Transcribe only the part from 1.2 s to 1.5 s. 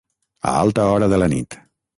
la